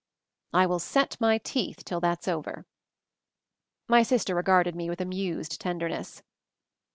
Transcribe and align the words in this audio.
I 0.51 0.65
will 0.65 0.79
set 0.79 1.21
my 1.21 1.37
teeth 1.37 1.85
till 1.85 1.99
that's 1.99 2.27
over." 2.27 2.65
My 3.87 4.01
sister 4.01 4.33
regarded 4.33 4.73
me 4.75 4.89
with 4.89 4.99
amused 4.99 5.61
ten 5.61 5.79
derness. 5.79 6.23